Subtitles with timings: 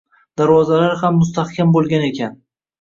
[0.41, 2.37] Darvozalari ham mustahkam bo'lgan ekan